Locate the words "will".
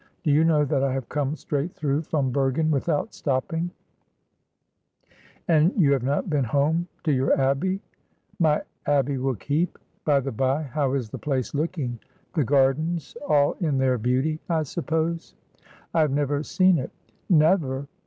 9.19-9.35